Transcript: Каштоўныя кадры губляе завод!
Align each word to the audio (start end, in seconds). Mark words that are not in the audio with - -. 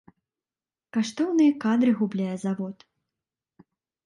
Каштоўныя 0.97 1.51
кадры 1.67 1.91
губляе 2.01 2.31
завод! 2.45 2.75